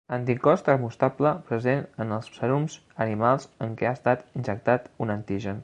Anticòs 0.15 0.61
termoestable 0.67 1.33
present 1.49 1.83
en 2.05 2.15
els 2.17 2.31
sèrums 2.39 2.79
animals 3.07 3.47
en 3.67 3.79
què 3.83 3.91
ha 3.91 3.95
estat 4.01 4.25
injectat 4.41 4.93
un 5.07 5.19
antigen. 5.21 5.59